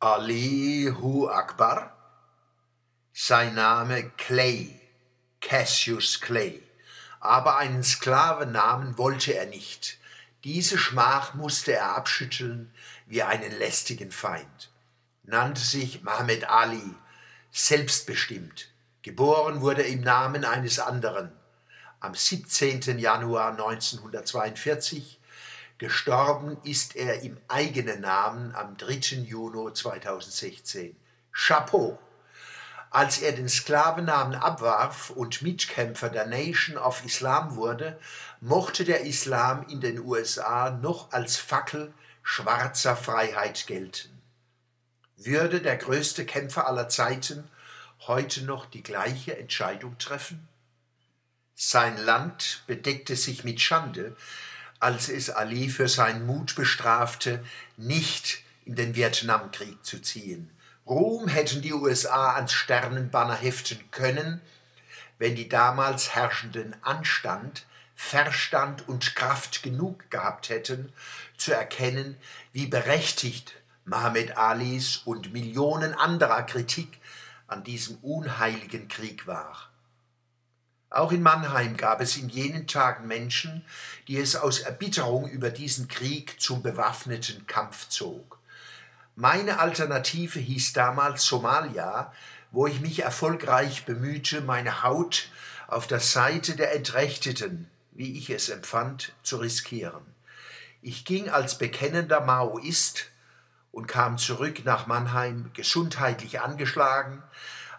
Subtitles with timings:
[0.00, 1.92] Ali Hu Akbar,
[3.12, 4.80] sein Name Clay,
[5.40, 6.62] Cassius Clay,
[7.18, 9.98] aber einen Sklavennamen wollte er nicht.
[10.44, 12.72] Diese Schmach musste er abschütteln
[13.06, 14.70] wie einen lästigen Feind.
[15.24, 16.94] Nannte sich Muhammad Ali,
[17.50, 18.70] selbstbestimmt.
[19.02, 21.32] Geboren wurde im Namen eines anderen.
[21.98, 23.00] Am 17.
[23.00, 25.17] Januar 1942
[25.78, 29.22] Gestorben ist er im eigenen Namen am 3.
[29.22, 30.96] Juni 2016.
[31.32, 32.00] Chapeau!
[32.90, 38.00] Als er den Sklavennamen abwarf und Mitkämpfer der Nation of Islam wurde,
[38.40, 44.20] mochte der Islam in den USA noch als Fackel schwarzer Freiheit gelten.
[45.16, 47.48] Würde der größte Kämpfer aller Zeiten
[48.08, 50.48] heute noch die gleiche Entscheidung treffen?
[51.54, 54.16] Sein Land bedeckte sich mit Schande,
[54.80, 57.44] als es Ali für seinen Mut bestrafte,
[57.76, 60.50] nicht in den Vietnamkrieg zu ziehen.
[60.86, 64.40] Ruhm hätten die USA ans Sternenbanner heften können,
[65.18, 70.92] wenn die damals herrschenden Anstand, Verstand und Kraft genug gehabt hätten,
[71.36, 72.16] zu erkennen,
[72.52, 77.00] wie berechtigt Muhammad Alis und Millionen anderer Kritik
[77.48, 79.68] an diesem unheiligen Krieg war.
[80.90, 83.64] Auch in Mannheim gab es in jenen Tagen Menschen,
[84.06, 88.38] die es aus Erbitterung über diesen Krieg zum bewaffneten Kampf zog.
[89.14, 92.12] Meine Alternative hieß damals Somalia,
[92.52, 95.28] wo ich mich erfolgreich bemühte, meine Haut
[95.66, 100.02] auf der Seite der Entrechteten, wie ich es empfand, zu riskieren.
[100.80, 103.06] Ich ging als bekennender Maoist
[103.72, 107.22] und kam zurück nach Mannheim gesundheitlich angeschlagen,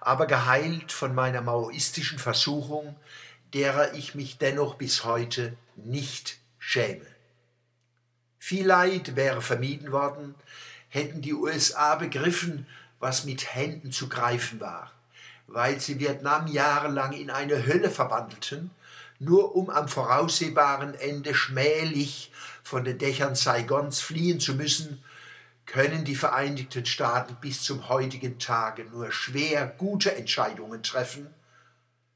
[0.10, 2.96] aber geheilt von meiner maoistischen Versuchung,
[3.54, 7.06] derer ich mich dennoch bis heute nicht schäme.
[8.40, 10.34] Viel Leid wäre vermieden worden,
[10.88, 12.66] hätten die USA begriffen,
[12.98, 14.92] was mit Händen zu greifen war,
[15.46, 18.72] weil sie Vietnam jahrelang in eine Hölle verwandelten,
[19.20, 22.32] nur um am voraussehbaren Ende schmählich
[22.64, 25.04] von den Dächern Saigons fliehen zu müssen
[25.70, 31.32] können die Vereinigten Staaten bis zum heutigen Tage nur schwer gute Entscheidungen treffen,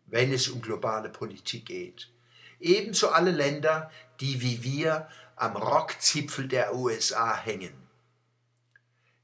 [0.08, 2.10] wenn es um globale Politik geht.
[2.60, 7.74] Ebenso alle Länder, die wie wir am Rockzipfel der USA hängen.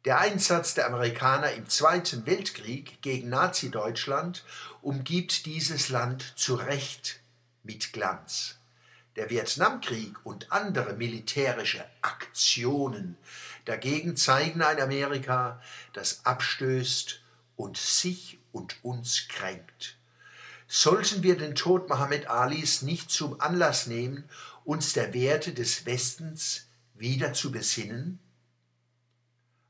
[0.06, 4.46] Der Einsatz der Amerikaner im Zweiten Weltkrieg gegen Nazi-Deutschland
[4.84, 7.20] umgibt dieses Land zu Recht
[7.64, 8.59] mit Glanz.
[9.20, 13.18] Der Vietnamkrieg und andere militärische Aktionen
[13.66, 17.20] dagegen zeigen ein Amerika, das abstößt
[17.58, 19.98] und sich und uns kränkt.
[20.70, 24.24] Sollten wir den Tod Mohammed Alis nicht zum Anlass nehmen,
[24.64, 28.20] uns der Werte des Westens wieder zu besinnen?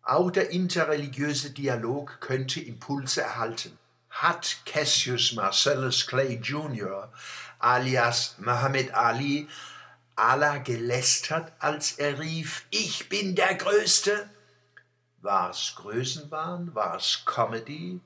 [0.03, 3.79] Auch der interreligiöse Dialog könnte Impulse erhalten.
[4.21, 7.07] Hat Cassius Marcellus Clay Jr.
[7.57, 9.47] alias Muhammad Ali
[10.17, 14.29] Allah gelästert, als er rief, ich bin der Größte?
[15.21, 16.75] War es Größenwahn?
[16.75, 18.01] War es Comedy?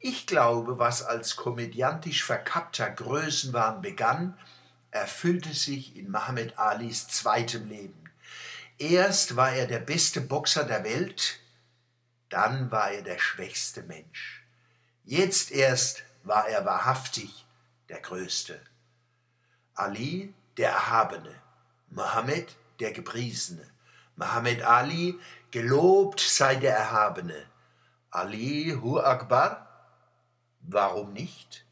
[0.00, 4.36] Ich glaube, was als komödiantisch verkappter Größenwahn begann,
[4.90, 8.10] erfüllte sich in Muhammad Alis zweitem Leben.
[8.78, 11.38] Erst war er der beste Boxer der Welt,
[12.28, 14.43] dann war er der schwächste Mensch.
[15.04, 17.44] Jetzt erst war er wahrhaftig
[17.90, 18.58] der Größte.
[19.74, 21.34] Ali, der Erhabene,
[21.90, 23.68] Mohammed, der Gepriesene.
[24.16, 25.18] Muhammad Ali,
[25.50, 27.46] gelobt sei der Erhabene.
[28.10, 29.68] Ali Hu Akbar,
[30.60, 31.66] warum nicht?